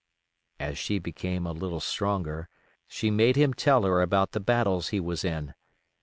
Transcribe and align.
As 0.59 0.79
she 0.79 0.97
became 0.97 1.45
a 1.45 1.51
little 1.51 1.79
stronger 1.79 2.49
she 2.87 3.11
made 3.11 3.35
him 3.35 3.53
tell 3.53 3.83
her 3.83 4.01
about 4.01 4.31
the 4.31 4.39
battles 4.39 4.87
he 4.87 4.99
was 4.99 5.23
in. 5.23 5.53